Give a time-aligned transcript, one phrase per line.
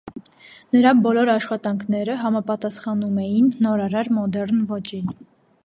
[0.75, 5.17] Նրա բոլոր աշխատանքները համապատասխանում էին նորարար մոդեռն ոճին։